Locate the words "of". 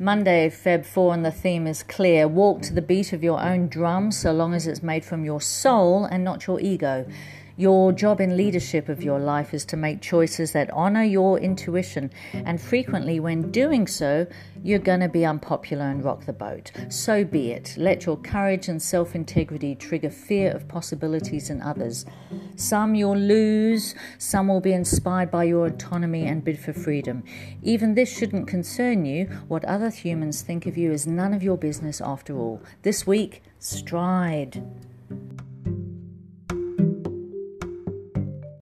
3.12-3.24, 8.88-9.02, 20.52-20.68, 30.66-30.78, 31.34-31.42